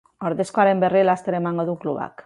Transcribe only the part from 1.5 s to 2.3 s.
du klubak.